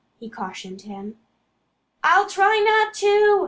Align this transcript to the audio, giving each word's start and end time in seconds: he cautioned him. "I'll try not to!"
he 0.19 0.27
cautioned 0.27 0.81
him. 0.81 1.17
"I'll 2.03 2.27
try 2.27 2.57
not 2.65 2.95
to!" 2.95 3.39